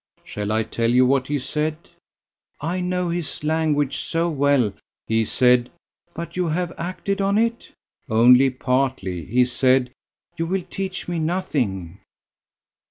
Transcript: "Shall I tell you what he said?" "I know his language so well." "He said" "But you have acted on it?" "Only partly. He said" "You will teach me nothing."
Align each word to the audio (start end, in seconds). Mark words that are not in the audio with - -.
"Shall 0.23 0.51
I 0.51 0.63
tell 0.63 0.89
you 0.89 1.05
what 1.05 1.27
he 1.27 1.37
said?" 1.37 1.77
"I 2.59 2.79
know 2.81 3.09
his 3.09 3.43
language 3.43 3.97
so 3.97 4.31
well." 4.31 4.73
"He 5.05 5.23
said" 5.25 5.69
"But 6.15 6.35
you 6.35 6.47
have 6.47 6.73
acted 6.75 7.21
on 7.21 7.37
it?" 7.37 7.69
"Only 8.09 8.49
partly. 8.49 9.23
He 9.25 9.45
said" 9.45 9.91
"You 10.37 10.47
will 10.47 10.63
teach 10.67 11.07
me 11.07 11.19
nothing." 11.19 11.99